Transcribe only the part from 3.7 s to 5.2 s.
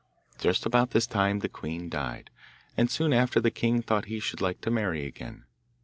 thought he should like to marry